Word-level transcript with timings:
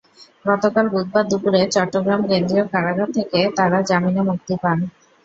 গতকাল 0.45 0.85
বুধবার 0.93 1.25
দুপুরে 1.31 1.61
চট্টগ্রাম 1.75 2.21
কেন্দ্রীয় 2.29 2.65
কারাগার 2.73 3.09
থেকে 3.17 3.39
তাঁরা 3.57 3.79
জামিনে 3.89 4.21
মুক্তি 4.29 4.55
পান। 4.61 4.77